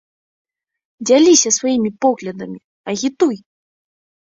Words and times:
Дзяліся 1.09 1.49
сваімі 1.59 1.95
поглядамі, 2.01 2.59
агітуй! 2.97 3.37